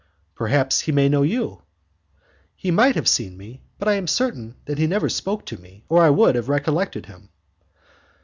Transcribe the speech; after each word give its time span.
"Perhaps 0.33 0.79
he 0.79 0.91
may 0.91 1.07
know 1.09 1.21
you?" 1.21 1.61
"He 2.55 2.71
might 2.71 2.95
have 2.95 3.07
seen 3.07 3.37
me, 3.37 3.61
but 3.77 3.87
I 3.87 3.93
am 3.93 4.07
certain 4.07 4.55
that 4.65 4.79
he 4.79 4.87
never 4.87 5.09
spoke 5.09 5.45
to 5.45 5.61
me, 5.61 5.83
or 5.89 6.01
I 6.01 6.09
would 6.09 6.33
have 6.33 6.49
recollected 6.49 7.05
him." 7.05 7.29